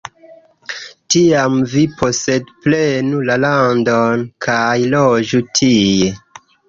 Tiam 1.15 1.59
vi 1.73 1.83
posedprenu 1.99 3.21
la 3.27 3.35
landon, 3.45 4.25
kaj 4.47 4.67
loĝu 4.95 5.43
tie. 5.61 6.09